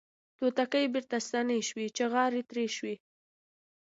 [0.37, 2.91] توتکۍ بیرته ستنې شوې چغار تیر شو